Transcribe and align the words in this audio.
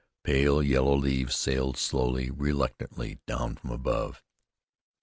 Pale 0.23 0.63
yellow 0.63 0.95
leaves 0.97 1.35
sailed 1.35 1.77
slowly, 1.77 2.31
reluctantly 2.31 3.19
down 3.27 3.53
from 3.55 3.69
above. 3.69 4.23